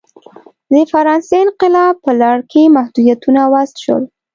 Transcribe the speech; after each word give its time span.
د 0.71 0.73
فرانسې 0.91 1.35
انقلاب 1.45 1.95
په 2.05 2.11
لړ 2.21 2.37
کې 2.51 2.73
محدودیتونه 2.75 3.41
وضع 3.53 3.77
شول. 3.83 4.03